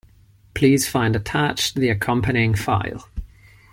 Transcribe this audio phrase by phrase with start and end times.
[0.55, 3.07] Please find attached the accompanying file.